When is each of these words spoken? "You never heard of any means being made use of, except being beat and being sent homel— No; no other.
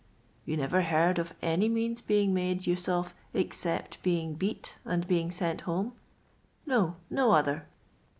"You 0.47 0.57
never 0.57 0.81
heard 0.81 1.19
of 1.19 1.35
any 1.43 1.69
means 1.69 2.01
being 2.01 2.33
made 2.33 2.65
use 2.65 2.89
of, 2.89 3.13
except 3.35 4.01
being 4.01 4.33
beat 4.33 4.79
and 4.83 5.07
being 5.07 5.29
sent 5.29 5.65
homel— 5.65 5.91
No; 6.65 6.95
no 7.11 7.33
other. 7.33 7.67